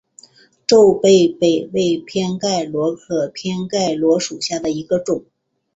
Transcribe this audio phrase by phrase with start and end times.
[0.65, 5.25] 皱杯贝为偏盖螺科偏盖螺属下的一个种。